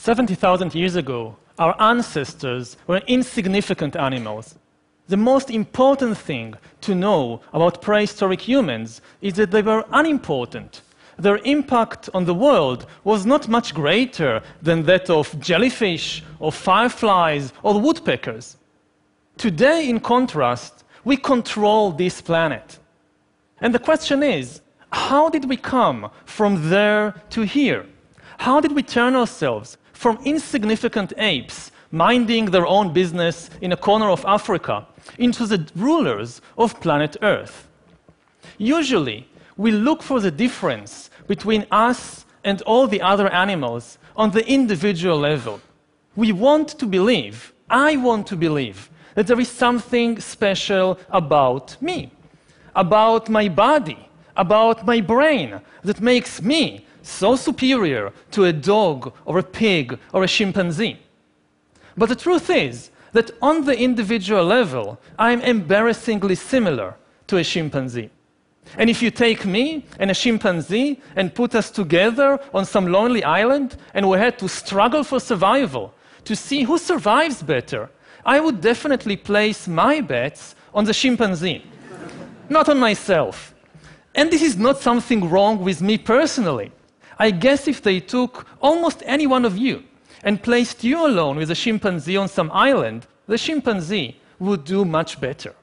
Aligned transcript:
70,000 0.00 0.74
years 0.74 0.96
ago, 0.96 1.36
our 1.58 1.76
ancestors 1.78 2.78
were 2.86 3.02
insignificant 3.06 3.96
animals. 3.96 4.54
The 5.08 5.18
most 5.18 5.50
important 5.50 6.16
thing 6.16 6.54
to 6.80 6.94
know 6.94 7.42
about 7.52 7.82
prehistoric 7.82 8.40
humans 8.40 9.02
is 9.20 9.34
that 9.34 9.50
they 9.50 9.60
were 9.60 9.84
unimportant. 9.92 10.80
Their 11.18 11.36
impact 11.44 12.08
on 12.14 12.24
the 12.24 12.32
world 12.32 12.86
was 13.04 13.26
not 13.26 13.46
much 13.46 13.74
greater 13.74 14.42
than 14.62 14.84
that 14.84 15.10
of 15.10 15.38
jellyfish, 15.38 16.24
or 16.38 16.50
fireflies, 16.50 17.52
or 17.62 17.78
woodpeckers. 17.78 18.56
Today, 19.36 19.86
in 19.86 20.00
contrast, 20.00 20.82
we 21.04 21.18
control 21.18 21.92
this 21.92 22.22
planet. 22.22 22.78
And 23.60 23.74
the 23.74 23.78
question 23.90 24.22
is 24.22 24.62
how 24.92 25.28
did 25.28 25.44
we 25.46 25.58
come 25.58 26.10
from 26.24 26.70
there 26.70 27.14
to 27.30 27.42
here? 27.42 27.84
How 28.38 28.58
did 28.62 28.72
we 28.72 28.82
turn 28.82 29.14
ourselves 29.14 29.76
from 30.00 30.18
insignificant 30.24 31.12
apes 31.18 31.70
minding 31.90 32.46
their 32.46 32.66
own 32.66 32.90
business 32.90 33.50
in 33.60 33.70
a 33.70 33.76
corner 33.76 34.08
of 34.08 34.24
Africa 34.24 34.86
into 35.18 35.44
the 35.44 35.70
rulers 35.76 36.40
of 36.56 36.80
planet 36.80 37.18
Earth? 37.20 37.68
Usually, 38.56 39.28
we 39.58 39.70
look 39.72 40.02
for 40.02 40.18
the 40.18 40.30
difference 40.30 41.10
between 41.26 41.66
us 41.70 42.24
and 42.44 42.62
all 42.62 42.86
the 42.86 43.02
other 43.02 43.28
animals 43.28 43.98
on 44.16 44.30
the 44.30 44.46
individual 44.48 45.18
level. 45.18 45.60
We 46.16 46.32
want 46.32 46.68
to 46.78 46.86
believe, 46.86 47.52
I 47.68 47.96
want 47.96 48.26
to 48.28 48.36
believe, 48.36 48.88
that 49.16 49.26
there 49.26 49.38
is 49.38 49.50
something 49.50 50.18
special 50.18 50.98
about 51.10 51.76
me, 51.82 52.10
about 52.74 53.28
my 53.28 53.48
body, 53.50 54.08
about 54.34 54.86
my 54.86 55.02
brain 55.02 55.60
that 55.84 56.00
makes 56.00 56.40
me 56.40 56.86
so 57.02 57.36
superior 57.36 58.12
to 58.32 58.44
a 58.44 58.52
dog 58.52 59.12
or 59.24 59.38
a 59.38 59.42
pig 59.42 59.98
or 60.12 60.24
a 60.24 60.28
chimpanzee. 60.28 60.98
But 61.96 62.08
the 62.08 62.16
truth 62.16 62.50
is 62.50 62.90
that 63.12 63.30
on 63.42 63.64
the 63.64 63.78
individual 63.78 64.44
level, 64.44 64.98
I'm 65.18 65.40
embarrassingly 65.40 66.34
similar 66.34 66.96
to 67.26 67.36
a 67.38 67.44
chimpanzee. 67.44 68.10
And 68.76 68.88
if 68.88 69.02
you 69.02 69.10
take 69.10 69.44
me 69.44 69.84
and 69.98 70.10
a 70.10 70.14
chimpanzee 70.14 71.00
and 71.16 71.34
put 71.34 71.54
us 71.54 71.70
together 71.70 72.38
on 72.54 72.64
some 72.64 72.86
lonely 72.86 73.24
island 73.24 73.76
and 73.94 74.08
we 74.08 74.18
had 74.18 74.38
to 74.38 74.48
struggle 74.48 75.02
for 75.02 75.18
survival 75.18 75.92
to 76.24 76.36
see 76.36 76.62
who 76.62 76.78
survives 76.78 77.42
better, 77.42 77.90
I 78.24 78.38
would 78.38 78.60
definitely 78.60 79.16
place 79.16 79.66
my 79.66 80.00
bets 80.00 80.54
on 80.72 80.84
the 80.84 80.94
chimpanzee, 80.94 81.64
not 82.48 82.68
on 82.68 82.78
myself. 82.78 83.54
And 84.14 84.30
this 84.30 84.42
is 84.42 84.56
not 84.56 84.78
something 84.80 85.28
wrong 85.28 85.64
with 85.64 85.80
me 85.80 85.98
personally. 85.98 86.70
I 87.20 87.30
guess 87.30 87.68
if 87.68 87.82
they 87.82 88.00
took 88.00 88.46
almost 88.62 89.02
any 89.04 89.26
one 89.26 89.44
of 89.44 89.58
you 89.58 89.84
and 90.24 90.42
placed 90.42 90.82
you 90.82 91.06
alone 91.06 91.36
with 91.36 91.50
a 91.50 91.54
chimpanzee 91.54 92.16
on 92.16 92.28
some 92.28 92.50
island, 92.50 93.06
the 93.26 93.36
chimpanzee 93.36 94.16
would 94.38 94.64
do 94.64 94.86
much 94.86 95.20
better. 95.20 95.54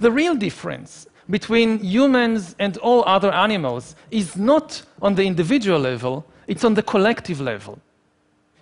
The 0.00 0.10
real 0.10 0.34
difference 0.34 1.06
between 1.30 1.78
humans 1.78 2.56
and 2.58 2.76
all 2.78 3.04
other 3.06 3.32
animals 3.32 3.94
is 4.10 4.36
not 4.36 4.82
on 5.00 5.14
the 5.14 5.24
individual 5.24 5.78
level, 5.78 6.26
it's 6.48 6.64
on 6.64 6.74
the 6.74 6.82
collective 6.82 7.40
level. 7.40 7.78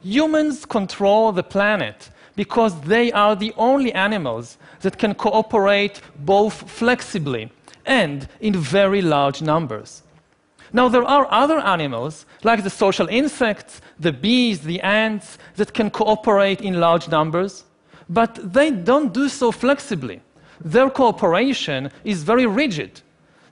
Humans 0.03 0.67
control 0.67 1.33
the 1.33 1.43
planet 1.43 2.11
because 2.37 2.78
they 2.83 3.11
are 3.12 3.34
the 3.34 3.55
only 3.56 3.91
animals 3.95 4.59
that 4.83 4.98
can 4.98 5.15
cooperate 5.15 6.03
both 6.19 6.71
flexibly 6.71 7.51
and 7.87 8.28
in 8.41 8.55
very 8.55 9.00
large 9.00 9.41
numbers. 9.41 10.03
Now, 10.72 10.88
there 10.88 11.04
are 11.04 11.26
other 11.31 11.58
animals, 11.58 12.26
like 12.44 12.62
the 12.62 12.70
social 12.70 13.08
insects, 13.08 13.81
the 13.98 14.12
bees, 14.12 14.60
the 14.60 14.81
ants, 14.81 15.38
that 15.56 15.75
can 15.75 15.91
cooperate 15.91 16.60
in 16.60 16.81
large 16.81 17.08
numbers, 17.08 17.64
but 18.08 18.38
they 18.53 18.70
don't 18.70 19.12
do 19.12 19.28
so 19.28 19.53
flexibly. 19.53 20.20
Their 20.60 20.91
cooperation 20.91 21.91
is 22.04 22.22
very 22.22 22.47
rigid. 22.47 23.00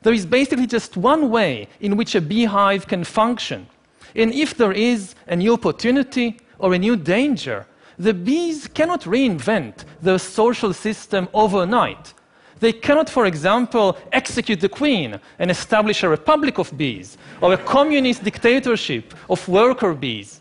There 0.03 0.13
is 0.13 0.27
basically 0.27 0.67
just 0.67 0.97
one 0.97 1.31
way 1.31 1.69
in 1.81 1.97
which 1.97 2.15
a 2.15 2.21
beehive 2.21 2.87
can 2.87 3.05
function. 3.05 3.67
And 4.15 4.33
if 4.33 4.55
there 4.57 4.73
is 4.73 5.15
a 5.27 5.37
new 5.37 5.55
opportunity 5.55 6.39
or 6.59 6.75
a 6.75 6.79
new 6.79 6.97
danger, 6.97 7.67
the 7.99 8.15
bees 8.15 8.69
cannot 8.69 9.03
reinvent 9.03 9.85
their 10.01 10.19
social 10.19 10.73
system 10.73 11.29
overnight. 11.35 12.15
They 12.61 12.73
cannot, 12.73 13.09
for 13.09 13.27
example, 13.27 13.97
execute 14.13 14.61
the 14.61 14.69
queen 14.69 15.21
and 15.39 15.51
establish 15.51 16.03
a 16.03 16.09
republic 16.09 16.59
of 16.59 16.77
bees 16.77 17.17
or 17.41 17.53
a 17.53 17.59
communist 17.59 18.25
dictatorship 18.25 19.15
of 19.31 19.47
worker 19.49 19.95
bees. 19.95 20.41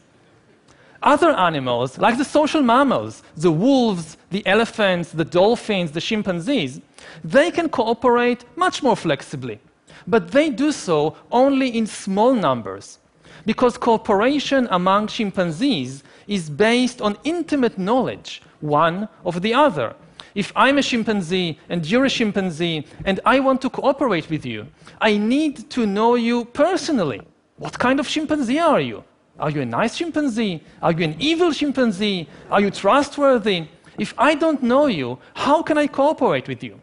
Other 1.04 1.32
animals, 1.32 2.00
like 2.00 2.18
the 2.18 2.26
social 2.26 2.64
mammals, 2.64 3.22
the 3.36 3.52
wolves, 3.52 4.18
the 4.32 4.46
elephants, 4.48 5.12
the 5.12 5.26
dolphins, 5.26 5.92
the 5.92 6.02
chimpanzees, 6.02 6.82
they 7.24 7.52
can 7.52 7.70
cooperate 7.70 8.46
much 8.56 8.82
more 8.82 8.96
flexibly. 8.96 9.60
But 10.08 10.32
they 10.32 10.50
do 10.50 10.72
so 10.72 11.16
only 11.32 11.78
in 11.78 11.86
small 11.86 12.34
numbers, 12.34 12.98
because 13.46 13.78
cooperation 13.78 14.68
among 14.72 15.08
chimpanzees 15.08 16.04
is 16.28 16.50
based 16.50 17.02
on 17.02 17.18
intimate 17.24 17.78
knowledge, 17.78 18.42
one 18.60 19.08
of 19.24 19.42
the 19.42 19.54
other. 19.54 19.96
If 20.38 20.54
I'm 20.56 20.78
a 20.78 20.84
chimpanzee 20.84 21.58
and 21.68 21.84
you're 21.84 22.06
a 22.06 22.10
chimpanzee 22.12 22.86
and 23.06 23.20
I 23.26 23.40
want 23.40 23.60
to 23.64 23.72
cooperate 23.72 24.30
with 24.30 24.46
you, 24.46 24.68
I 25.02 25.18
need 25.18 25.68
to 25.72 25.88
know 25.88 26.14
you 26.14 26.46
personally. 26.46 27.22
What 27.56 27.80
kind 27.80 28.00
of 28.00 28.08
chimpanzee 28.08 28.60
are 28.60 28.80
you? 28.80 29.04
Are 29.40 29.50
you 29.50 29.62
a 29.62 29.66
nice 29.66 29.98
chimpanzee? 29.98 30.62
Are 30.84 30.92
you 30.92 31.06
an 31.06 31.16
evil 31.18 31.52
chimpanzee? 31.52 32.28
Are 32.52 32.62
you 32.62 32.70
trustworthy? 32.70 33.66
If 33.98 34.14
I 34.16 34.36
don't 34.36 34.62
know 34.62 34.86
you, 34.86 35.18
how 35.34 35.64
can 35.64 35.76
I 35.80 35.88
cooperate 35.88 36.48
with 36.48 36.62
you? 36.64 36.80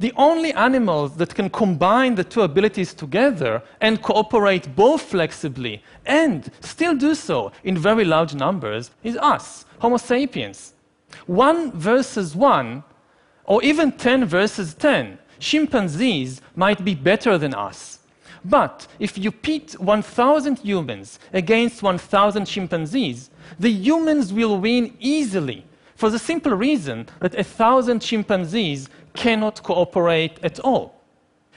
The 0.00 0.12
only 0.16 0.52
animals 0.54 1.14
that 1.18 1.32
can 1.32 1.48
combine 1.48 2.16
the 2.16 2.24
two 2.24 2.42
abilities 2.42 2.92
together 2.92 3.62
and 3.80 4.02
cooperate 4.02 4.74
both 4.74 5.02
flexibly 5.02 5.80
and 6.06 6.50
still 6.58 6.96
do 6.96 7.14
so 7.14 7.52
in 7.62 7.78
very 7.78 8.04
large 8.04 8.34
numbers 8.34 8.90
is 9.04 9.16
us, 9.18 9.64
Homo 9.78 9.96
sapiens. 9.96 10.74
One 11.26 11.72
versus 11.72 12.34
one, 12.34 12.82
or 13.44 13.62
even 13.62 13.92
10 13.92 14.26
versus 14.26 14.74
10, 14.74 15.18
chimpanzees 15.38 16.40
might 16.54 16.84
be 16.84 16.94
better 16.94 17.38
than 17.38 17.54
us. 17.54 18.00
But 18.44 18.86
if 18.98 19.18
you 19.18 19.30
pit 19.32 19.72
1,000 19.78 20.58
humans 20.58 21.18
against 21.32 21.82
1,000 21.82 22.46
chimpanzees, 22.46 23.30
the 23.58 23.70
humans 23.70 24.32
will 24.32 24.58
win 24.58 24.96
easily 24.98 25.64
for 25.94 26.08
the 26.08 26.18
simple 26.18 26.52
reason 26.52 27.06
that 27.20 27.34
1,000 27.34 28.00
chimpanzees 28.00 28.88
cannot 29.14 29.62
cooperate 29.62 30.38
at 30.42 30.58
all. 30.60 30.94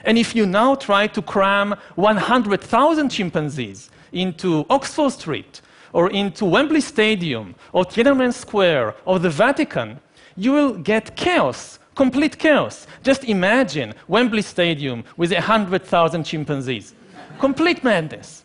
And 0.04 0.18
if 0.18 0.36
you 0.36 0.44
now 0.44 0.74
try 0.74 1.06
to 1.06 1.22
cram 1.22 1.74
100,000 1.94 3.08
chimpanzees 3.08 3.90
into 4.12 4.66
Oxford 4.68 5.12
Street 5.12 5.62
or 5.94 6.10
into 6.10 6.44
Wembley 6.44 6.82
Stadium 6.82 7.54
or 7.72 7.84
Tiananmen 7.84 8.34
Square 8.34 8.94
or 9.06 9.18
the 9.18 9.30
Vatican, 9.30 9.98
you 10.36 10.52
will 10.52 10.74
get 10.74 11.16
chaos, 11.16 11.78
complete 11.94 12.36
chaos. 12.38 12.86
Just 13.02 13.24
imagine 13.24 13.94
Wembley 14.08 14.42
Stadium 14.42 15.04
with 15.16 15.32
100,000 15.32 16.24
chimpanzees. 16.24 16.94
complete 17.38 17.82
madness. 17.82 18.44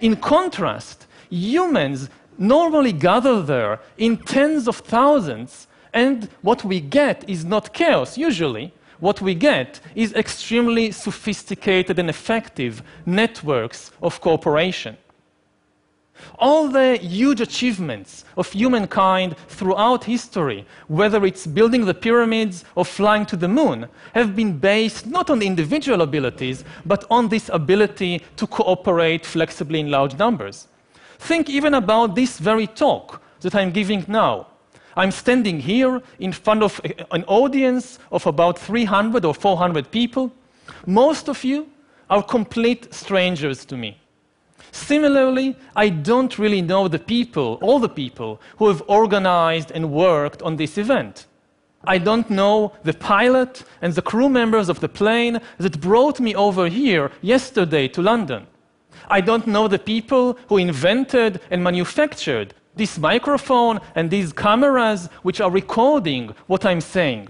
In 0.00 0.14
contrast, 0.14 1.06
humans 1.28 2.08
normally 2.38 2.92
gather 2.92 3.42
there 3.42 3.80
in 3.96 4.16
tens 4.16 4.68
of 4.68 4.76
thousands 4.76 5.66
and 5.92 6.28
what 6.42 6.64
we 6.64 6.80
get 6.80 7.28
is 7.28 7.44
not 7.44 7.72
chaos, 7.72 8.16
usually. 8.16 8.72
What 9.00 9.20
we 9.20 9.34
get 9.34 9.80
is 9.94 10.12
extremely 10.14 10.92
sophisticated 10.92 11.98
and 11.98 12.08
effective 12.08 12.82
networks 13.06 13.90
of 14.02 14.20
cooperation. 14.20 14.96
All 16.38 16.68
the 16.68 16.96
huge 16.96 17.40
achievements 17.40 18.24
of 18.36 18.52
humankind 18.52 19.36
throughout 19.48 20.04
history, 20.04 20.66
whether 20.86 21.24
it's 21.24 21.46
building 21.46 21.84
the 21.84 21.94
pyramids 21.94 22.64
or 22.74 22.84
flying 22.84 23.26
to 23.26 23.36
the 23.36 23.48
moon, 23.48 23.88
have 24.14 24.36
been 24.36 24.58
based 24.58 25.06
not 25.06 25.30
on 25.30 25.42
individual 25.42 26.02
abilities, 26.02 26.64
but 26.86 27.04
on 27.10 27.28
this 27.28 27.48
ability 27.52 28.22
to 28.36 28.46
cooperate 28.46 29.26
flexibly 29.26 29.80
in 29.80 29.90
large 29.90 30.16
numbers. 30.16 30.68
Think 31.18 31.50
even 31.50 31.74
about 31.74 32.14
this 32.14 32.38
very 32.38 32.66
talk 32.66 33.20
that 33.40 33.54
I'm 33.54 33.72
giving 33.72 34.04
now. 34.08 34.46
I'm 34.96 35.10
standing 35.12 35.60
here 35.60 36.02
in 36.18 36.32
front 36.32 36.62
of 36.62 36.80
an 37.12 37.24
audience 37.24 37.98
of 38.10 38.26
about 38.26 38.58
300 38.58 39.24
or 39.24 39.34
400 39.34 39.90
people. 39.90 40.32
Most 40.86 41.28
of 41.28 41.44
you 41.44 41.68
are 42.10 42.22
complete 42.22 42.92
strangers 42.92 43.64
to 43.66 43.76
me. 43.76 43.96
Similarly, 44.72 45.56
I 45.74 45.88
don't 45.88 46.38
really 46.38 46.62
know 46.62 46.88
the 46.88 46.98
people, 46.98 47.58
all 47.62 47.78
the 47.78 47.88
people, 47.88 48.40
who 48.58 48.68
have 48.68 48.82
organized 48.86 49.70
and 49.70 49.92
worked 49.92 50.42
on 50.42 50.56
this 50.56 50.78
event. 50.78 51.26
I 51.84 51.98
don't 51.98 52.28
know 52.28 52.72
the 52.82 52.92
pilot 52.92 53.64
and 53.80 53.94
the 53.94 54.02
crew 54.02 54.28
members 54.28 54.68
of 54.68 54.80
the 54.80 54.88
plane 54.88 55.40
that 55.58 55.80
brought 55.80 56.20
me 56.20 56.34
over 56.34 56.68
here 56.68 57.10
yesterday 57.22 57.88
to 57.88 58.02
London. 58.02 58.46
I 59.08 59.20
don't 59.20 59.46
know 59.46 59.68
the 59.68 59.78
people 59.78 60.38
who 60.48 60.58
invented 60.58 61.40
and 61.50 61.62
manufactured 61.62 62.54
this 62.74 62.98
microphone 62.98 63.80
and 63.94 64.10
these 64.10 64.32
cameras 64.32 65.08
which 65.22 65.40
are 65.40 65.50
recording 65.50 66.34
what 66.46 66.64
I'm 66.64 66.80
saying. 66.80 67.28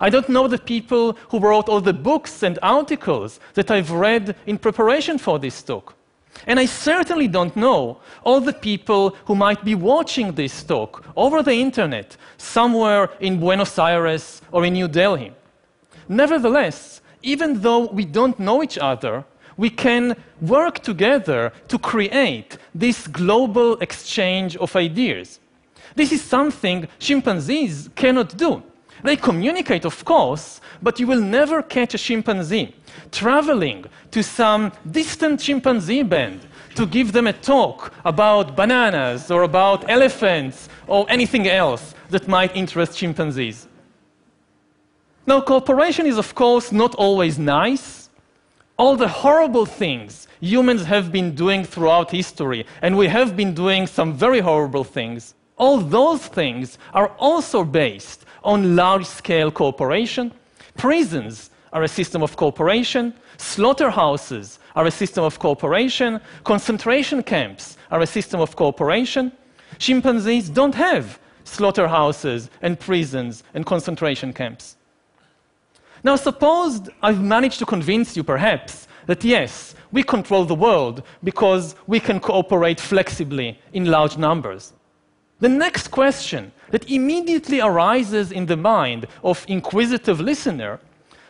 I 0.00 0.10
don't 0.10 0.28
know 0.28 0.48
the 0.48 0.58
people 0.58 1.18
who 1.30 1.40
wrote 1.40 1.68
all 1.68 1.80
the 1.80 1.92
books 1.92 2.42
and 2.42 2.58
articles 2.62 3.40
that 3.54 3.70
I've 3.70 3.90
read 3.90 4.36
in 4.46 4.58
preparation 4.58 5.18
for 5.18 5.38
this 5.38 5.62
talk. 5.62 5.94
And 6.46 6.60
I 6.60 6.66
certainly 6.66 7.28
don't 7.28 7.56
know 7.56 7.98
all 8.22 8.40
the 8.40 8.52
people 8.52 9.16
who 9.26 9.34
might 9.34 9.64
be 9.64 9.74
watching 9.74 10.32
this 10.32 10.62
talk 10.62 11.04
over 11.16 11.42
the 11.42 11.54
internet 11.54 12.16
somewhere 12.36 13.10
in 13.20 13.40
Buenos 13.40 13.78
Aires 13.78 14.40
or 14.52 14.64
in 14.64 14.74
New 14.74 14.88
Delhi. 14.88 15.32
Nevertheless, 16.08 17.00
even 17.22 17.60
though 17.60 17.86
we 17.86 18.04
don't 18.04 18.38
know 18.38 18.62
each 18.62 18.78
other, 18.78 19.24
we 19.56 19.68
can 19.68 20.16
work 20.40 20.78
together 20.78 21.52
to 21.66 21.78
create 21.78 22.56
this 22.74 23.06
global 23.08 23.76
exchange 23.80 24.56
of 24.56 24.74
ideas. 24.76 25.40
This 25.96 26.12
is 26.12 26.22
something 26.22 26.86
chimpanzees 27.00 27.90
cannot 27.96 28.36
do. 28.36 28.62
They 29.02 29.16
communicate, 29.16 29.84
of 29.84 30.04
course, 30.04 30.60
but 30.82 30.98
you 30.98 31.06
will 31.06 31.20
never 31.20 31.62
catch 31.62 31.94
a 31.94 31.98
chimpanzee 31.98 32.74
traveling 33.10 33.84
to 34.10 34.22
some 34.22 34.72
distant 34.90 35.40
chimpanzee 35.40 36.02
band 36.02 36.40
to 36.74 36.86
give 36.86 37.12
them 37.12 37.26
a 37.26 37.32
talk 37.32 37.92
about 38.04 38.56
bananas 38.56 39.30
or 39.30 39.42
about 39.42 39.88
elephants 39.88 40.68
or 40.86 41.06
anything 41.08 41.48
else 41.48 41.94
that 42.10 42.28
might 42.28 42.54
interest 42.56 42.96
chimpanzees. 42.96 43.66
Now, 45.26 45.40
cooperation 45.40 46.06
is, 46.06 46.18
of 46.18 46.34
course, 46.34 46.72
not 46.72 46.94
always 46.94 47.38
nice. 47.38 48.08
All 48.76 48.96
the 48.96 49.08
horrible 49.08 49.66
things 49.66 50.28
humans 50.40 50.84
have 50.84 51.10
been 51.10 51.34
doing 51.34 51.64
throughout 51.64 52.10
history, 52.10 52.64
and 52.82 52.96
we 52.96 53.08
have 53.08 53.36
been 53.36 53.54
doing 53.54 53.86
some 53.86 54.14
very 54.14 54.40
horrible 54.40 54.84
things, 54.84 55.34
all 55.56 55.78
those 55.78 56.24
things 56.26 56.78
are 56.94 57.08
also 57.18 57.64
based 57.64 58.24
on 58.48 58.74
large 58.74 59.04
scale 59.04 59.50
cooperation. 59.50 60.32
Prisons 60.78 61.50
are 61.74 61.82
a 61.82 61.88
system 61.88 62.22
of 62.22 62.34
cooperation, 62.34 63.12
slaughterhouses 63.36 64.58
are 64.74 64.86
a 64.86 64.90
system 64.90 65.22
of 65.22 65.38
cooperation, 65.38 66.18
concentration 66.44 67.22
camps 67.22 67.76
are 67.90 68.00
a 68.00 68.06
system 68.06 68.40
of 68.40 68.56
cooperation. 68.56 69.30
Chimpanzees 69.76 70.48
don't 70.48 70.74
have 70.74 71.18
slaughterhouses 71.44 72.48
and 72.62 72.80
prisons 72.80 73.44
and 73.52 73.66
concentration 73.66 74.32
camps. 74.32 74.76
Now, 76.02 76.16
suppose 76.16 76.88
I've 77.02 77.22
managed 77.22 77.58
to 77.58 77.66
convince 77.66 78.16
you, 78.16 78.24
perhaps, 78.24 78.88
that 79.04 79.24
yes, 79.24 79.74
we 79.92 80.02
control 80.02 80.46
the 80.46 80.54
world 80.54 81.02
because 81.22 81.74
we 81.86 82.00
can 82.00 82.18
cooperate 82.18 82.80
flexibly 82.80 83.58
in 83.74 83.84
large 83.84 84.16
numbers. 84.16 84.72
The 85.40 85.48
next 85.48 85.88
question 85.88 86.52
that 86.70 86.90
immediately 86.90 87.60
arises 87.60 88.32
in 88.32 88.46
the 88.46 88.56
mind 88.56 89.06
of 89.22 89.44
inquisitive 89.48 90.20
listener 90.20 90.80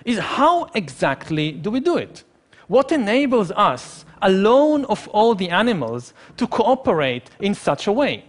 is 0.05 0.19
how 0.19 0.65
exactly 0.75 1.53
do 1.53 1.71
we 1.71 1.81
do 1.81 1.97
it? 1.97 2.25
What 2.69 2.93
enables 2.93 3.51
us, 3.53 4.05
alone 4.23 4.85
of 4.87 5.09
all 5.09 5.35
the 5.35 5.51
animals, 5.51 6.15
to 6.37 6.47
cooperate 6.47 7.31
in 7.41 7.55
such 7.55 7.87
a 7.87 7.93
way? 7.93 8.25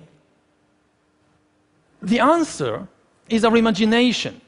The 2.01 2.19
answer 2.19 2.87
is 3.29 3.45
our 3.45 3.55
imagination 3.55 4.41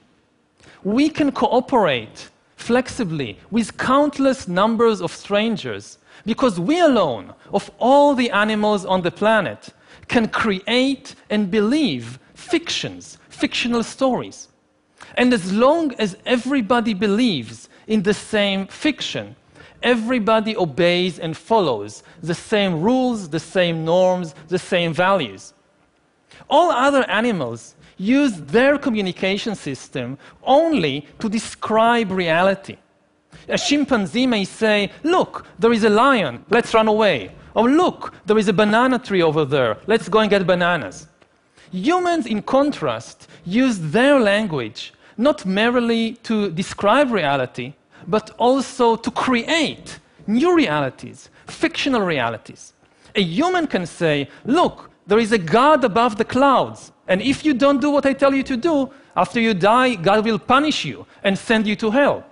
we 0.83 1.09
can 1.09 1.31
cooperate 1.31 2.29
flexibly 2.55 3.37
with 3.49 3.77
countless 3.77 4.47
numbers 4.47 5.01
of 5.01 5.11
strangers 5.11 5.97
because 6.25 6.59
we 6.59 6.79
alone, 6.79 7.33
of 7.51 7.71
all 7.79 8.13
the 8.13 8.29
animals 8.31 8.85
on 8.85 9.01
the 9.01 9.11
planet, 9.11 9.69
can 10.07 10.27
create 10.27 11.15
and 11.29 11.49
believe 11.49 12.19
fictions, 12.33 13.17
fictional 13.29 13.83
stories. 13.83 14.47
And 15.15 15.33
as 15.33 15.51
long 15.51 15.93
as 15.95 16.17
everybody 16.25 16.93
believes 16.93 17.69
in 17.87 18.03
the 18.03 18.13
same 18.13 18.67
fiction, 18.67 19.35
everybody 19.83 20.55
obeys 20.55 21.19
and 21.19 21.35
follows 21.35 22.03
the 22.21 22.33
same 22.33 22.81
rules, 22.81 23.29
the 23.29 23.39
same 23.39 23.83
norms, 23.83 24.35
the 24.47 24.59
same 24.59 24.93
values. 24.93 25.53
All 26.49 26.71
other 26.71 27.09
animals 27.09 27.75
use 27.97 28.33
their 28.41 28.77
communication 28.77 29.55
system 29.55 30.17
only 30.43 31.07
to 31.19 31.29
describe 31.29 32.11
reality. 32.11 32.77
A 33.47 33.57
chimpanzee 33.57 34.27
may 34.27 34.45
say, 34.45 34.91
Look, 35.03 35.45
there 35.59 35.73
is 35.73 35.83
a 35.83 35.89
lion, 35.89 36.45
let's 36.49 36.73
run 36.73 36.87
away. 36.87 37.31
Or 37.53 37.69
look, 37.69 38.13
there 38.25 38.37
is 38.37 38.47
a 38.47 38.53
banana 38.53 38.99
tree 38.99 39.21
over 39.21 39.45
there, 39.45 39.77
let's 39.87 40.09
go 40.09 40.19
and 40.19 40.29
get 40.29 40.47
bananas. 40.47 41.07
Humans, 41.71 42.25
in 42.25 42.41
contrast, 42.41 43.27
use 43.45 43.79
their 43.79 44.19
language 44.19 44.93
not 45.17 45.45
merely 45.45 46.13
to 46.23 46.49
describe 46.51 47.11
reality, 47.11 47.73
but 48.07 48.31
also 48.37 48.95
to 48.95 49.11
create 49.11 49.99
new 50.27 50.55
realities, 50.55 51.29
fictional 51.47 52.01
realities. 52.01 52.73
A 53.15 53.21
human 53.21 53.67
can 53.67 53.85
say, 53.85 54.27
Look, 54.45 54.89
there 55.07 55.19
is 55.19 55.31
a 55.31 55.37
God 55.37 55.83
above 55.83 56.17
the 56.17 56.25
clouds. 56.25 56.91
And 57.07 57.21
if 57.21 57.43
you 57.45 57.53
don't 57.53 57.81
do 57.81 57.91
what 57.91 58.05
I 58.05 58.13
tell 58.13 58.33
you 58.33 58.43
to 58.43 58.57
do, 58.57 58.89
after 59.15 59.39
you 59.39 59.53
die, 59.53 59.95
God 59.95 60.23
will 60.23 60.39
punish 60.39 60.85
you 60.85 61.05
and 61.23 61.37
send 61.37 61.67
you 61.67 61.75
to 61.77 61.91
hell. 61.91 62.23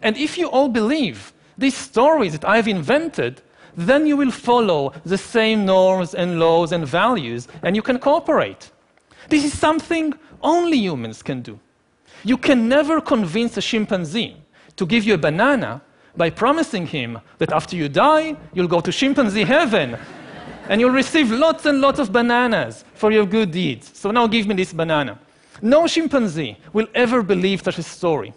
And 0.00 0.16
if 0.16 0.38
you 0.38 0.48
all 0.48 0.68
believe 0.68 1.32
these 1.58 1.76
stories 1.76 2.32
that 2.32 2.48
I've 2.48 2.68
invented, 2.68 3.42
then 3.76 4.06
you 4.06 4.16
will 4.16 4.30
follow 4.30 4.92
the 5.04 5.18
same 5.18 5.64
norms 5.64 6.14
and 6.14 6.38
laws 6.38 6.72
and 6.72 6.86
values, 6.86 7.48
and 7.62 7.74
you 7.76 7.82
can 7.82 7.98
cooperate. 7.98 8.70
This 9.28 9.44
is 9.44 9.58
something 9.58 10.14
only 10.42 10.78
humans 10.78 11.22
can 11.22 11.42
do. 11.42 11.58
You 12.24 12.36
can 12.36 12.68
never 12.68 13.00
convince 13.00 13.56
a 13.56 13.62
chimpanzee 13.62 14.36
to 14.76 14.86
give 14.86 15.04
you 15.04 15.14
a 15.14 15.18
banana 15.18 15.82
by 16.16 16.30
promising 16.30 16.86
him 16.86 17.18
that 17.38 17.52
after 17.52 17.76
you 17.76 17.88
die, 17.88 18.36
you'll 18.52 18.68
go 18.68 18.80
to 18.80 18.92
chimpanzee 18.92 19.44
heaven 19.44 19.96
and 20.68 20.80
you'll 20.80 20.90
receive 20.90 21.30
lots 21.30 21.66
and 21.66 21.80
lots 21.80 21.98
of 21.98 22.12
bananas 22.12 22.84
for 22.94 23.10
your 23.10 23.26
good 23.26 23.50
deeds. 23.50 23.90
So 23.94 24.10
now 24.10 24.26
give 24.26 24.46
me 24.46 24.54
this 24.54 24.72
banana. 24.72 25.18
No 25.60 25.86
chimpanzee 25.86 26.56
will 26.72 26.88
ever 26.94 27.22
believe 27.22 27.62
such 27.62 27.78
a 27.78 27.82
story. 27.82 28.32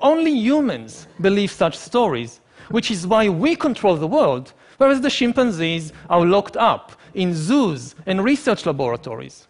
Only 0.00 0.32
humans 0.32 1.06
believe 1.20 1.50
such 1.50 1.76
stories, 1.76 2.40
which 2.70 2.90
is 2.90 3.06
why 3.06 3.28
we 3.28 3.54
control 3.54 3.96
the 3.96 4.06
world, 4.06 4.52
whereas 4.80 5.02
the 5.02 5.10
chimpanzees 5.10 5.92
are 6.08 6.24
locked 6.24 6.56
up 6.56 6.92
in 7.12 7.34
zoos 7.34 7.94
and 8.06 8.24
research 8.24 8.64
laboratories. 8.64 9.46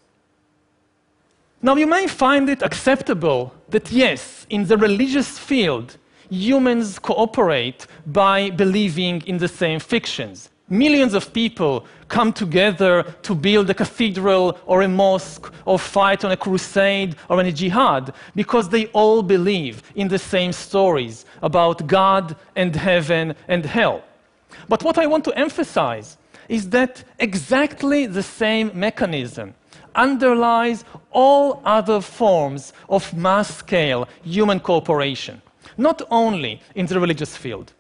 Now, 1.63 1.77
you 1.77 1.87
may 1.87 2.09
find 2.09 2.49
it 2.49 2.63
acceptable 2.63 3.55
that, 3.69 3.93
yes, 3.93 4.45
in 4.51 4.67
the 4.67 4.77
religious 4.77 5.39
field, 5.39 5.99
humans 6.31 6.99
cooperate 6.99 7.87
by 8.07 8.51
believing 8.51 9.23
in 9.23 9.39
the 9.39 9.47
same 9.47 9.79
fictions 9.79 10.51
millions 10.71 11.15
of 11.15 11.33
people 11.33 11.85
come 12.07 12.33
together 12.33 13.03
to 13.23 13.35
build 13.35 13.69
a 13.69 13.75
cathedral 13.75 14.57
or 14.67 14.83
a 14.83 14.89
mosque 14.89 15.53
or 15.65 15.79
fight 15.79 16.25
on 16.25 16.31
a 16.31 16.37
crusade 16.37 17.17
or 17.29 17.41
in 17.41 17.47
a 17.47 17.53
jihad 17.53 18.15
because 18.37 18.69
they 18.69 18.87
all 18.87 19.21
believe 19.21 19.83
in 19.97 20.07
the 20.07 20.19
same 20.19 20.53
stories 20.53 21.27
about 21.43 21.89
God 21.89 22.37
and 22.55 22.75
heaven 22.77 23.35
and 23.49 23.65
hell. 23.65 24.05
But 24.69 24.83
what 24.83 24.99
I 24.99 25.07
want 25.07 25.25
to 25.25 25.39
emphasize 25.39 26.17
is 26.49 26.71
that 26.71 27.05
exactly 27.19 28.07
the 28.07 28.23
same 28.23 28.71
mechanism 28.75 29.55
underlies 29.95 30.85
all 31.11 31.61
other 31.65 32.01
forms 32.01 32.73
of 32.89 33.15
mass 33.15 33.57
scale 33.57 34.09
human 34.23 34.61
cooperation, 34.61 35.43
not 35.77 36.03
only 36.11 36.61
in 36.75 36.87
the 36.87 37.01
religious 37.01 37.37
field. 37.37 37.73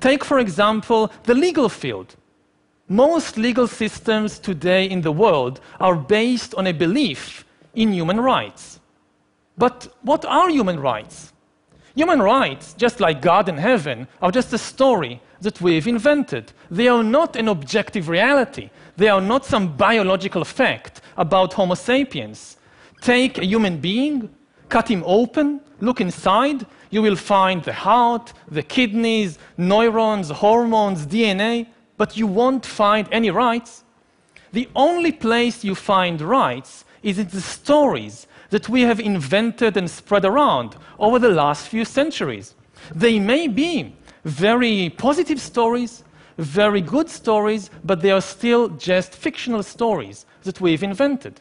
Take, 0.00 0.24
for 0.24 0.38
example, 0.38 1.12
the 1.24 1.34
legal 1.34 1.68
field. 1.68 2.16
Most 2.88 3.36
legal 3.36 3.66
systems 3.66 4.38
today 4.38 4.84
in 4.84 5.02
the 5.02 5.12
world 5.12 5.60
are 5.80 5.96
based 5.96 6.54
on 6.54 6.66
a 6.66 6.72
belief 6.72 7.44
in 7.74 7.92
human 7.92 8.20
rights. 8.20 8.80
But 9.56 9.94
what 10.02 10.24
are 10.24 10.50
human 10.50 10.80
rights? 10.80 11.32
Human 11.94 12.20
rights, 12.20 12.74
just 12.74 13.00
like 13.00 13.20
God 13.20 13.48
and 13.48 13.58
heaven, 13.58 14.08
are 14.20 14.30
just 14.30 14.52
a 14.52 14.58
story 14.58 15.20
that 15.42 15.60
we've 15.60 15.86
invented. 15.86 16.52
They 16.70 16.88
are 16.88 17.04
not 17.04 17.36
an 17.36 17.48
objective 17.48 18.08
reality. 18.08 18.70
They 18.96 19.08
are 19.08 19.20
not 19.20 19.44
some 19.44 19.76
biological 19.76 20.44
fact 20.44 21.00
about 21.16 21.54
Homo 21.54 21.74
sapiens. 21.74 22.56
Take 23.00 23.38
a 23.38 23.44
human 23.44 23.78
being, 23.78 24.30
cut 24.68 24.90
him 24.90 25.02
open, 25.06 25.60
look 25.80 26.00
inside, 26.00 26.66
you 26.90 27.02
will 27.02 27.16
find 27.16 27.62
the 27.64 27.72
heart, 27.72 28.32
the 28.48 28.62
kidneys, 28.62 29.38
neurons, 29.56 30.30
hormones, 30.30 31.06
DNA 31.06 31.66
but 32.02 32.16
you 32.16 32.26
won't 32.26 32.66
find 32.66 33.06
any 33.12 33.30
rights. 33.30 33.84
The 34.52 34.68
only 34.74 35.12
place 35.12 35.62
you 35.62 35.76
find 35.76 36.20
rights 36.20 36.84
is 37.02 37.16
in 37.16 37.28
the 37.28 37.40
stories 37.40 38.26
that 38.50 38.68
we 38.68 38.82
have 38.82 38.98
invented 38.98 39.76
and 39.76 39.88
spread 39.88 40.24
around 40.24 40.74
over 40.98 41.20
the 41.20 41.30
last 41.30 41.68
few 41.68 41.84
centuries. 41.84 42.56
They 42.92 43.20
may 43.20 43.46
be 43.46 43.94
very 44.24 44.90
positive 44.90 45.40
stories, 45.40 46.04
very 46.38 46.80
good 46.80 47.08
stories, 47.08 47.70
but 47.84 48.00
they 48.00 48.10
are 48.10 48.20
still 48.20 48.68
just 48.68 49.14
fictional 49.14 49.62
stories 49.62 50.26
that 50.44 50.60
we've 50.60 50.82
invented. 50.82 51.40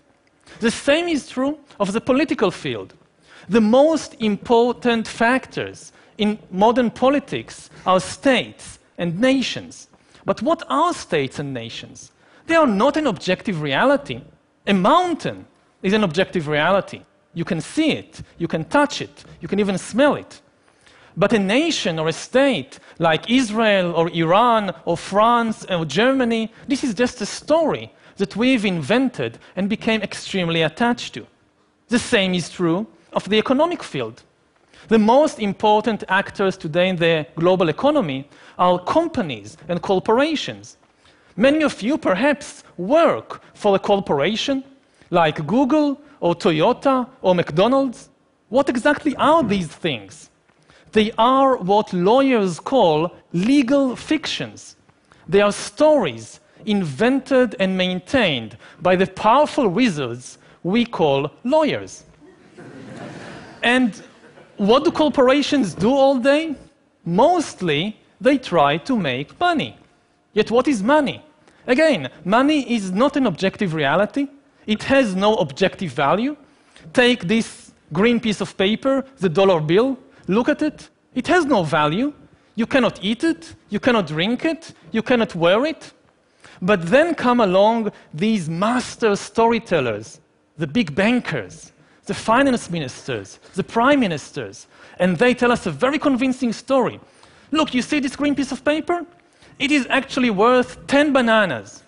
The 0.60 0.72
same 0.72 1.08
is 1.08 1.30
true 1.30 1.60
of 1.80 1.94
the 1.94 2.02
political 2.02 2.52
field. 2.52 2.94
The 3.50 3.62
most 3.62 4.16
important 4.20 5.08
factors 5.08 5.92
in 6.18 6.38
modern 6.52 6.92
politics 6.92 7.70
are 7.86 8.00
states 8.00 8.80
and 8.98 9.20
nations. 9.20 9.88
But 10.26 10.42
what 10.42 10.64
are 10.70 10.94
states 10.94 11.40
and 11.40 11.54
nations? 11.54 12.12
They 12.48 12.56
are 12.56 12.68
not 12.68 12.98
an 12.98 13.08
objective 13.08 13.62
reality. 13.62 14.22
A 14.68 14.74
mountain 14.74 15.46
is 15.82 15.94
an 15.94 16.04
objective 16.04 16.48
reality. 16.48 17.02
You 17.34 17.46
can 17.46 17.62
see 17.62 17.92
it, 17.92 18.22
you 18.38 18.48
can 18.48 18.66
touch 18.66 19.02
it, 19.02 19.24
you 19.40 19.48
can 19.48 19.60
even 19.60 19.78
smell 19.78 20.16
it. 20.16 20.41
But 21.18 21.34
a 21.34 21.40
nation 21.40 22.00
or 22.00 22.08
a 22.08 22.14
state 22.14 22.80
like 23.00 23.30
Israel 23.30 23.94
or 23.96 24.10
Iran 24.10 24.74
or 24.86 24.98
France 24.98 25.66
or 25.70 25.86
Germany, 25.86 26.52
this 26.68 26.84
is 26.84 26.94
just 26.94 27.22
a 27.22 27.26
story 27.26 27.92
that 28.18 28.36
we've 28.36 28.66
invented 28.66 29.38
and 29.56 29.70
became 29.70 30.02
extremely 30.02 30.62
attached 30.62 31.14
to. 31.16 31.28
The 31.90 32.00
same 32.00 32.34
is 32.34 32.50
true 32.50 32.88
of 33.14 33.28
the 33.28 33.38
economic 33.38 33.84
field. 33.84 34.24
The 34.88 35.00
most 35.00 35.40
important 35.40 36.04
actors 36.08 36.58
today 36.58 36.90
in 36.90 36.96
the 36.96 37.26
global 37.36 37.70
economy 37.70 38.28
are 38.58 38.80
companies 38.80 39.58
and 39.68 39.82
corporations. 39.82 40.78
Many 41.36 41.64
of 41.64 41.82
you 41.82 41.98
perhaps 41.98 42.64
work 42.78 43.42
for 43.54 43.76
a 43.76 43.80
corporation 43.80 44.64
like 45.10 45.46
Google 45.46 46.02
or 46.20 46.36
Toyota 46.36 47.08
or 47.22 47.36
McDonald's. 47.36 48.10
What 48.50 48.70
exactly 48.70 49.16
are 49.18 49.44
these 49.44 49.68
things? 49.68 50.31
They 50.92 51.12
are 51.18 51.58
what 51.58 51.94
lawyers 51.94 52.60
call 52.60 53.16
legal 53.34 53.96
fictions. 53.96 54.76
They 55.28 55.42
are 55.42 55.52
stories 55.52 56.40
invented 56.66 57.56
and 57.60 57.78
maintained 57.78 58.58
by 58.82 58.96
the 58.96 59.08
powerful 59.08 59.68
wizards 59.68 60.38
we 60.64 60.86
call 60.86 61.32
lawyers. 61.44 62.04
and 63.64 64.02
what 64.58 64.84
do 64.84 64.92
corporations 64.92 65.74
do 65.74 65.92
all 65.92 66.18
day? 66.18 66.56
Mostly, 67.06 67.98
they 68.20 68.38
try 68.38 68.78
to 68.78 68.96
make 68.96 69.40
money. 69.40 69.78
Yet, 70.34 70.52
what 70.52 70.68
is 70.68 70.84
money? 70.84 71.24
Again, 71.68 72.10
money 72.26 72.72
is 72.74 72.92
not 72.92 73.16
an 73.16 73.26
objective 73.26 73.74
reality, 73.74 74.28
it 74.68 74.84
has 74.84 75.16
no 75.16 75.36
objective 75.36 75.92
value. 75.92 76.36
Take 76.94 77.28
this 77.28 77.72
green 77.92 78.20
piece 78.20 78.42
of 78.42 78.56
paper, 78.58 79.06
the 79.18 79.30
dollar 79.30 79.60
bill, 79.60 79.98
look 80.32 80.50
at 80.50 80.62
it. 80.62 80.90
It 81.14 81.28
has 81.28 81.46
no 81.46 81.64
value. 81.64 82.14
You 82.56 82.66
cannot 82.66 83.04
eat 83.04 83.24
it, 83.24 83.56
you 83.70 83.80
cannot 83.80 84.08
drink 84.08 84.46
it, 84.46 84.74
you 84.92 85.02
cannot 85.02 85.34
wear 85.36 85.66
it. 85.66 85.94
But 86.62 86.86
then 86.88 87.16
come 87.16 87.40
along 87.40 87.92
these 88.14 88.50
master 88.50 89.16
storytellers, 89.16 90.20
the 90.58 90.68
big 90.68 90.94
bankers, 90.94 91.72
the 92.06 92.14
finance 92.14 92.70
ministers, 92.70 93.40
the 93.56 93.64
prime 93.64 94.00
ministers, 94.00 94.68
and 95.00 95.18
they 95.18 95.34
tell 95.34 95.52
us 95.52 95.66
a 95.66 95.72
very 95.72 95.98
convincing 95.98 96.54
story. 96.54 97.00
Look, 97.52 97.74
you 97.74 97.82
see 97.82 98.00
this 98.00 98.16
green 98.16 98.36
piece 98.36 98.52
of 98.52 98.64
paper? 98.64 99.06
It 99.60 99.72
is 99.72 99.88
actually 99.90 100.30
worth 100.30 100.86
10 100.88 101.14
bananas. 101.14 101.84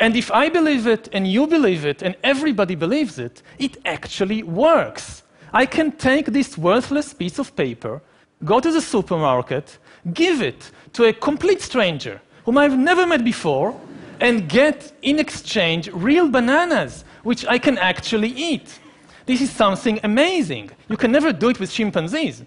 And 0.00 0.16
if 0.16 0.30
I 0.32 0.48
believe 0.48 0.86
it, 0.86 1.08
and 1.12 1.26
you 1.26 1.46
believe 1.46 1.86
it, 1.86 2.02
and 2.02 2.16
everybody 2.22 2.74
believes 2.74 3.18
it, 3.18 3.42
it 3.58 3.76
actually 3.84 4.42
works. 4.42 5.23
I 5.54 5.66
can 5.66 5.92
take 5.92 6.26
this 6.26 6.58
worthless 6.58 7.14
piece 7.14 7.38
of 7.38 7.54
paper, 7.54 8.02
go 8.44 8.58
to 8.58 8.72
the 8.72 8.80
supermarket, 8.80 9.78
give 10.12 10.42
it 10.42 10.72
to 10.94 11.04
a 11.04 11.12
complete 11.12 11.62
stranger 11.62 12.20
whom 12.44 12.58
I've 12.58 12.76
never 12.76 13.06
met 13.06 13.24
before, 13.24 13.80
and 14.20 14.48
get 14.48 14.92
in 15.02 15.20
exchange 15.20 15.88
real 15.92 16.28
bananas, 16.28 17.04
which 17.22 17.46
I 17.46 17.58
can 17.58 17.78
actually 17.78 18.30
eat. 18.30 18.80
This 19.26 19.40
is 19.40 19.50
something 19.50 20.00
amazing. 20.02 20.70
You 20.88 20.96
can 20.96 21.12
never 21.12 21.32
do 21.32 21.50
it 21.50 21.60
with 21.60 21.70
chimpanzees. 21.70 22.42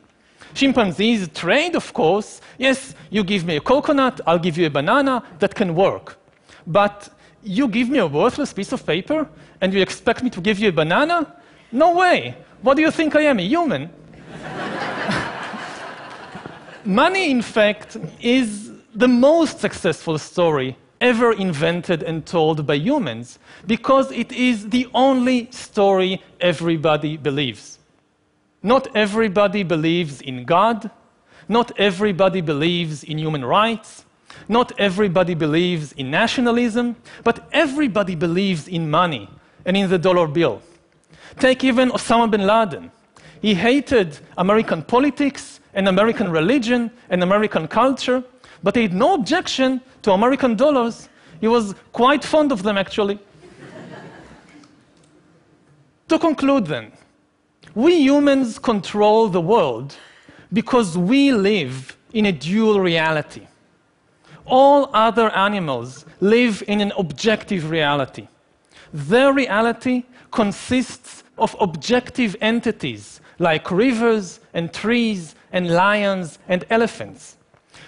Chimpanzees 0.54 1.30
trade, 1.30 1.76
of 1.76 1.94
course. 1.94 2.42
Yes, 2.58 2.94
you 3.10 3.24
give 3.24 3.46
me 3.46 3.56
a 3.56 3.62
coconut, 3.62 4.20
I'll 4.28 4.38
give 4.38 4.58
you 4.58 4.68
a 4.68 4.70
banana, 4.70 5.24
that 5.40 5.56
can 5.56 5.74
work. 5.76 6.18
But 6.66 7.10
you 7.42 7.70
give 7.70 7.90
me 7.90 8.00
a 8.00 8.08
worthless 8.08 8.52
piece 8.52 8.74
of 8.74 8.86
paper 8.86 9.30
and 9.62 9.74
you 9.74 9.82
expect 9.82 10.24
me 10.24 10.30
to 10.32 10.42
give 10.42 10.60
you 10.60 10.68
a 10.70 10.74
banana? 10.74 11.36
No 11.72 11.96
way. 11.96 12.36
What 12.62 12.76
do 12.76 12.82
you 12.82 12.92
think 12.92 13.16
I 13.16 13.22
am, 13.22 13.40
a 13.40 13.44
human? 13.44 13.90
Money, 16.84 17.30
in 17.32 17.42
fact, 17.42 17.98
is 18.22 18.72
the 18.96 19.08
most 19.08 19.60
successful 19.60 20.18
story 20.18 20.78
ever 21.00 21.34
invented 21.34 22.02
and 22.02 22.26
told 22.26 22.66
by 22.66 22.74
humans 22.74 23.38
because 23.68 24.12
it 24.12 24.32
is 24.32 24.70
the 24.70 24.88
only 24.94 25.52
story 25.52 26.24
everybody 26.42 27.18
believes. 27.18 27.78
Not 28.64 28.96
everybody 28.96 29.64
believes 29.64 30.22
in 30.22 30.46
God, 30.46 30.90
not 31.48 31.72
everybody 31.80 32.42
believes 32.42 33.04
in 33.04 33.20
human 33.20 33.46
rights, 33.46 34.06
not 34.50 34.72
everybody 34.80 35.36
believes 35.36 35.92
in 35.94 36.10
nationalism, 36.10 36.96
but 37.24 37.48
everybody 37.52 38.16
believes 38.16 38.68
in 38.68 38.90
money 38.90 39.30
and 39.66 39.78
in 39.78 39.90
the 39.90 40.00
dollar 40.00 40.28
bill. 40.28 40.62
Take 41.39 41.63
even 41.63 41.89
Osama 41.91 42.31
bin 42.31 42.48
Laden. 42.48 42.91
He 43.41 43.53
hated 43.53 44.17
American 44.38 44.81
politics 44.84 45.60
and 45.74 45.88
American 45.88 46.31
religion 46.31 46.89
and 47.10 47.22
American 47.22 47.67
culture, 47.67 48.24
but 48.63 48.75
he 48.75 48.84
had 48.84 48.93
no 48.93 49.13
objection 49.13 49.81
to 50.01 50.12
American 50.12 50.55
dollars. 50.55 51.10
He 51.39 51.48
was 51.48 51.75
quite 51.93 52.24
fond 52.24 52.51
of 52.51 52.63
them, 52.63 52.77
actually. 52.77 53.19
to 56.07 56.17
conclude, 56.17 56.65
then, 56.65 56.91
we 57.75 57.93
humans 58.01 58.57
control 58.57 59.27
the 59.27 59.41
world 59.41 59.96
because 60.51 60.98
we 60.98 61.31
live 61.31 61.96
in 62.13 62.25
a 62.25 62.31
dual 62.31 62.79
reality. 62.79 63.46
All 64.46 64.89
other 64.93 65.29
animals 65.36 66.05
live 66.22 66.63
in 66.67 66.81
an 66.81 66.91
objective 66.98 67.69
reality. 67.69 68.27
Their 68.94 69.34
reality 69.34 70.03
consists 70.32 71.24
of 71.38 71.56
objective 71.60 72.36
entities 72.41 73.22
like 73.39 73.72
rivers 73.72 74.39
and 74.53 74.74
trees 74.74 75.36
and 75.51 75.70
lions 75.70 76.39
and 76.48 76.65
elephants. 76.70 77.38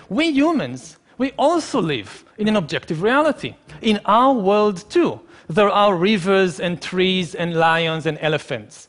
We 0.10 0.32
humans, 0.32 0.98
we 1.18 1.32
also 1.38 1.82
live 1.82 2.24
in 2.38 2.48
an 2.48 2.56
objective 2.56 3.01
reality. 3.01 3.56
In 3.82 4.00
our 4.06 4.34
world, 4.34 4.89
too, 4.89 5.20
there 5.48 5.70
are 5.70 5.96
rivers 5.96 6.60
and 6.60 6.82
trees 6.82 7.36
and 7.36 7.56
lions 7.56 8.06
and 8.06 8.18
elephants. 8.22 8.88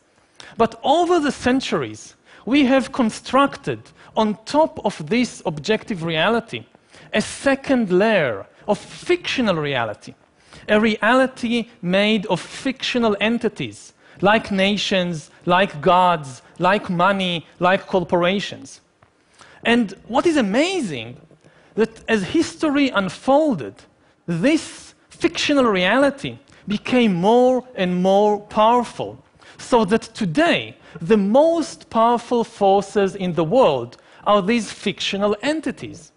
But 0.56 0.78
over 0.82 1.18
the 1.18 1.32
centuries, 1.32 2.16
we 2.44 2.64
have 2.66 2.92
constructed 2.92 3.80
on 4.16 4.38
top 4.44 4.84
of 4.84 5.08
this 5.08 5.42
objective 5.46 6.02
reality 6.02 6.64
a 7.12 7.20
second 7.20 7.90
layer 7.90 8.46
of 8.68 8.78
fictional 8.78 9.56
reality, 9.56 10.14
a 10.68 10.80
reality 10.80 11.68
made 11.82 12.26
of 12.26 12.40
fictional 12.40 13.16
entities 13.20 13.92
like 14.22 14.50
nations, 14.50 15.30
like 15.46 15.80
gods, 15.80 16.42
like 16.58 16.90
money, 16.90 17.46
like 17.58 17.86
corporations. 17.86 18.80
And 19.64 19.94
what 20.08 20.26
is 20.26 20.36
amazing 20.36 21.16
that 21.74 22.02
as 22.08 22.22
history 22.22 22.88
unfolded, 22.90 23.74
this 24.26 24.94
fictional 25.08 25.64
reality 25.64 26.38
became 26.68 27.14
more 27.14 27.66
and 27.74 28.02
more 28.02 28.40
powerful 28.40 29.22
so 29.58 29.84
that 29.84 30.02
today, 30.14 30.76
the 31.00 31.16
most 31.16 31.90
powerful 31.90 32.44
forces 32.44 33.14
in 33.14 33.34
the 33.34 33.44
world 33.44 33.96
are 34.24 34.42
these 34.42 34.72
fictional 34.72 35.36
entities. 35.42 36.12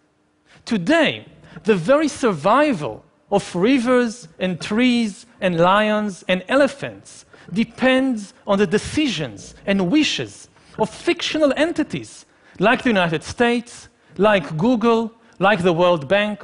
Today, 0.65 1.25
the 1.63 1.75
very 1.75 2.07
survival 2.07 3.03
of 3.33 3.55
rivers 3.55 4.27
and 4.37 4.61
trees 4.61 5.25
and 5.41 5.59
lions 5.59 6.23
and 6.27 6.43
elephants 6.47 7.25
depends 7.51 8.33
on 8.45 8.59
the 8.59 8.67
decisions 8.67 9.55
and 9.65 9.89
wishes 9.89 10.47
of 10.77 10.87
fictional 10.89 11.51
entities 11.57 12.25
like 12.59 12.83
the 12.83 12.89
United 12.89 13.23
States, 13.23 13.89
like 14.17 14.55
Google, 14.55 15.11
like 15.39 15.63
the 15.63 15.73
World 15.73 16.07
Bank, 16.07 16.43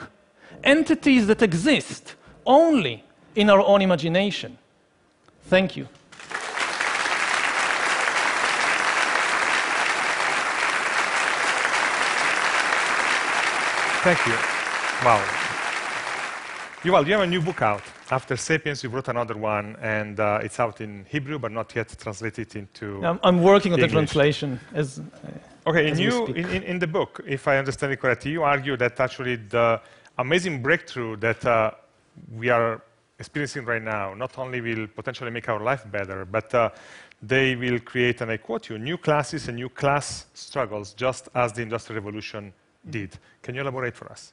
entities 0.63 1.27
that 1.27 1.43
exist 1.43 2.15
only 2.45 3.03
in 3.35 3.51
our 3.51 3.61
own 3.61 3.83
imagination. 3.83 4.57
Thank 5.43 5.77
you. 5.77 5.87
Thank 14.01 14.25
you. 14.25 14.33
Wow. 15.05 15.48
Yuval, 16.83 17.05
you 17.05 17.11
have 17.11 17.23
a 17.23 17.27
new 17.27 17.41
book 17.41 17.61
out. 17.61 17.81
After 18.09 18.37
Sapiens, 18.37 18.81
you 18.83 18.89
wrote 18.89 19.09
another 19.09 19.35
one, 19.35 19.75
and 19.81 20.17
uh, 20.17 20.39
it's 20.41 20.61
out 20.61 20.79
in 20.79 21.05
Hebrew, 21.09 21.37
but 21.37 21.51
not 21.51 21.75
yet 21.75 21.93
translated 21.99 22.55
into. 22.55 23.05
I'm, 23.05 23.19
I'm 23.21 23.43
working 23.43 23.73
on 23.73 23.79
English. 23.79 23.91
the 23.91 23.97
translation. 23.97 24.59
As, 24.73 24.99
uh, 24.99 25.69
okay, 25.69 25.91
as 25.91 25.99
in, 25.99 26.05
you, 26.05 26.25
in, 26.27 26.63
in, 26.63 26.79
the 26.79 26.87
book, 26.87 27.21
if 27.27 27.49
I 27.49 27.57
understand 27.57 27.91
it 27.91 27.97
correctly, 27.97 28.31
you 28.31 28.43
argue 28.43 28.77
that 28.77 28.97
actually 28.97 29.35
the 29.35 29.81
amazing 30.19 30.61
breakthrough 30.61 31.17
that 31.17 31.45
uh, 31.45 31.71
we 32.33 32.47
are 32.47 32.81
experiencing 33.19 33.65
right 33.65 33.83
now 33.83 34.13
not 34.13 34.37
only 34.37 34.61
will 34.61 34.87
potentially 34.87 35.31
make 35.31 35.49
our 35.49 35.59
life 35.59 35.83
better, 35.91 36.23
but 36.23 36.55
uh, 36.55 36.69
they 37.21 37.57
will 37.57 37.79
create, 37.79 38.21
and 38.21 38.31
I 38.31 38.37
quote 38.37 38.69
you, 38.69 38.79
new 38.79 38.97
classes 38.97 39.49
and 39.49 39.57
new 39.57 39.67
class 39.67 40.27
struggles, 40.33 40.93
just 40.93 41.27
as 41.35 41.51
the 41.51 41.61
Industrial 41.61 42.01
Revolution 42.01 42.53
did. 42.89 43.19
Can 43.41 43.53
you 43.55 43.59
elaborate 43.59 43.97
for 43.97 44.09
us? 44.09 44.31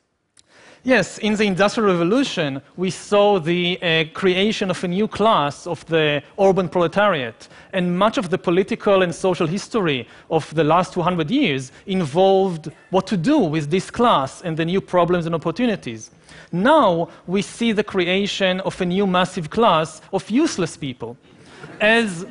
Yes, 0.86 1.18
in 1.18 1.34
the 1.34 1.42
Industrial 1.42 1.90
Revolution, 1.90 2.62
we 2.76 2.90
saw 2.90 3.40
the 3.40 3.76
uh, 3.82 4.04
creation 4.14 4.70
of 4.70 4.84
a 4.84 4.86
new 4.86 5.08
class 5.08 5.66
of 5.66 5.84
the 5.86 6.22
urban 6.38 6.68
proletariat. 6.68 7.48
And 7.72 7.98
much 7.98 8.18
of 8.18 8.30
the 8.30 8.38
political 8.38 9.02
and 9.02 9.12
social 9.12 9.48
history 9.48 10.06
of 10.30 10.54
the 10.54 10.62
last 10.62 10.92
200 10.92 11.28
years 11.28 11.72
involved 11.86 12.70
what 12.90 13.04
to 13.08 13.16
do 13.16 13.36
with 13.36 13.68
this 13.68 13.90
class 13.90 14.42
and 14.42 14.56
the 14.56 14.64
new 14.64 14.80
problems 14.80 15.26
and 15.26 15.34
opportunities. 15.34 16.12
Now 16.52 17.08
we 17.26 17.42
see 17.42 17.72
the 17.72 17.82
creation 17.82 18.60
of 18.60 18.80
a 18.80 18.86
new 18.86 19.08
massive 19.08 19.50
class 19.50 20.00
of 20.12 20.30
useless 20.30 20.76
people. 20.76 21.16
As 21.80 22.26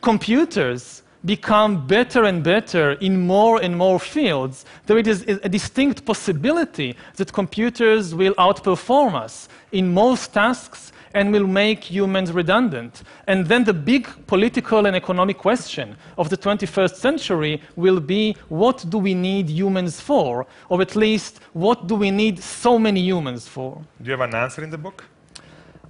computers 0.00 1.04
become 1.24 1.86
better 1.86 2.24
and 2.24 2.42
better 2.42 2.92
in 2.92 3.26
more 3.26 3.62
and 3.62 3.76
more 3.76 3.98
fields, 3.98 4.64
there 4.86 4.98
is 4.98 5.22
a 5.26 5.48
distinct 5.48 6.04
possibility 6.04 6.96
that 7.16 7.32
computers 7.32 8.14
will 8.14 8.34
outperform 8.34 9.14
us 9.14 9.48
in 9.72 9.92
most 9.92 10.32
tasks 10.32 10.92
and 11.14 11.32
will 11.32 11.46
make 11.46 11.84
humans 11.84 12.32
redundant. 12.32 13.02
And 13.26 13.46
then 13.46 13.64
the 13.64 13.74
big 13.74 14.08
political 14.26 14.86
and 14.86 14.94
economic 14.94 15.38
question 15.38 15.96
of 16.16 16.30
the 16.30 16.36
21st 16.36 16.94
century 16.94 17.60
will 17.76 18.00
be 18.00 18.36
what 18.48 18.84
do 18.88 18.98
we 18.98 19.14
need 19.14 19.50
humans 19.50 20.00
for? 20.00 20.46
Or 20.68 20.80
at 20.80 20.94
least, 20.94 21.40
what 21.52 21.86
do 21.86 21.96
we 21.96 22.10
need 22.10 22.40
so 22.40 22.78
many 22.78 23.00
humans 23.00 23.48
for? 23.48 23.82
Do 24.00 24.04
you 24.04 24.12
have 24.12 24.20
an 24.20 24.34
answer 24.34 24.62
in 24.62 24.70
the 24.70 24.78
book? 24.78 25.04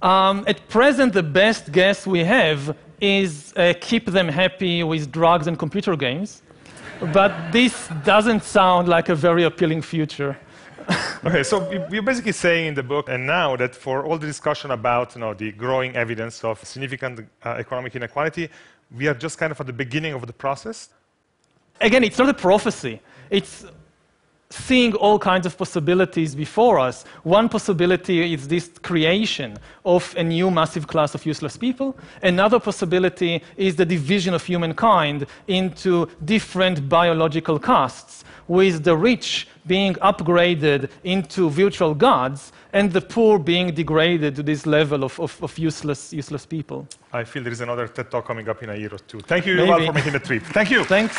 Um, 0.01 0.43
at 0.47 0.67
present, 0.67 1.13
the 1.13 1.23
best 1.23 1.71
guess 1.71 2.07
we 2.07 2.23
have 2.23 2.75
is 3.01 3.53
uh, 3.57 3.73
keep 3.81 4.05
them 4.05 4.27
happy 4.27 4.83
with 4.83 5.11
drugs 5.11 5.47
and 5.47 5.57
computer 5.57 5.95
games. 5.95 6.43
But 7.13 7.51
this 7.51 7.89
doesn't 8.05 8.43
sound 8.43 8.87
like 8.87 9.09
a 9.09 9.15
very 9.15 9.43
appealing 9.43 9.81
future. 9.81 10.37
okay, 11.25 11.43
so 11.43 11.69
you're 11.91 12.03
basically 12.03 12.31
saying 12.31 12.67
in 12.67 12.73
the 12.75 12.83
book 12.83 13.09
and 13.09 13.25
now 13.25 13.55
that 13.55 13.75
for 13.75 14.05
all 14.05 14.17
the 14.17 14.27
discussion 14.27 14.71
about 14.71 15.15
you 15.15 15.21
know, 15.21 15.33
the 15.33 15.51
growing 15.51 15.95
evidence 15.95 16.43
of 16.43 16.63
significant 16.63 17.27
uh, 17.43 17.49
economic 17.57 17.95
inequality, 17.95 18.49
we 18.95 19.07
are 19.07 19.13
just 19.13 19.37
kind 19.37 19.51
of 19.51 19.59
at 19.59 19.67
the 19.67 19.73
beginning 19.73 20.13
of 20.13 20.25
the 20.27 20.33
process? 20.33 20.89
Again, 21.79 22.03
it's 22.03 22.19
not 22.19 22.29
a 22.29 22.33
prophecy. 22.33 23.01
It's 23.29 23.65
seeing 24.51 24.93
all 24.95 25.17
kinds 25.17 25.45
of 25.45 25.57
possibilities 25.57 26.35
before 26.35 26.79
us. 26.79 27.03
One 27.23 27.49
possibility 27.49 28.33
is 28.33 28.47
this 28.47 28.69
creation 28.81 29.57
of 29.85 30.13
a 30.17 30.23
new 30.23 30.51
massive 30.51 30.87
class 30.87 31.15
of 31.15 31.25
useless 31.25 31.57
people. 31.57 31.97
Another 32.21 32.59
possibility 32.59 33.41
is 33.57 33.75
the 33.75 33.85
division 33.85 34.33
of 34.33 34.43
humankind 34.43 35.25
into 35.47 36.07
different 36.25 36.87
biological 36.89 37.59
castes, 37.59 38.23
with 38.47 38.83
the 38.83 38.95
rich 38.95 39.47
being 39.67 39.93
upgraded 39.95 40.89
into 41.03 41.49
virtual 41.49 41.93
gods 41.93 42.51
and 42.73 42.91
the 42.91 43.01
poor 43.01 43.39
being 43.39 43.73
degraded 43.73 44.35
to 44.35 44.43
this 44.43 44.65
level 44.65 45.03
of, 45.03 45.19
of, 45.19 45.41
of 45.43 45.57
useless, 45.57 46.11
useless 46.11 46.45
people. 46.45 46.87
I 47.13 47.23
feel 47.23 47.43
there 47.43 47.51
is 47.51 47.61
another 47.61 47.87
TED 47.87 48.11
talk 48.11 48.25
coming 48.25 48.49
up 48.49 48.61
in 48.63 48.69
a 48.69 48.75
year 48.75 48.93
or 48.93 48.99
two. 48.99 49.19
Thank 49.19 49.45
you, 49.45 49.55
Yuval, 49.55 49.85
for 49.85 49.93
making 49.93 50.13
the 50.13 50.19
trip. 50.19 50.43
Thank 50.43 50.71
you. 50.71 50.83
Thanks. 50.83 51.15